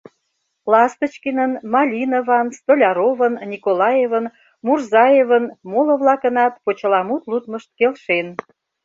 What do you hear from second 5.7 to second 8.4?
моло-влакынат почеламут лудмышт келшен.